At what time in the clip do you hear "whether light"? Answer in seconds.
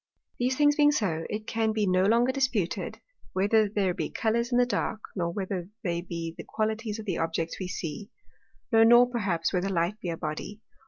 9.53-9.99